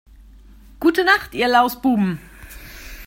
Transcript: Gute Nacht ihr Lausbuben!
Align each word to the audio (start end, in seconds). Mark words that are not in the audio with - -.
Gute 0.79 1.05
Nacht 1.05 1.35
ihr 1.35 1.47
Lausbuben! 1.47 2.19